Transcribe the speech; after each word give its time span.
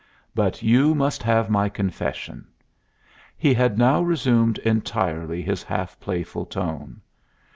But 0.33 0.63
you 0.63 0.95
must 0.95 1.21
have 1.21 1.47
my 1.47 1.69
confession." 1.69 2.47
He 3.37 3.53
had 3.53 3.77
now 3.77 4.01
resumed 4.01 4.57
entirely 4.57 5.43
his 5.43 5.61
half 5.61 5.99
playful 5.99 6.47
tone. 6.47 7.01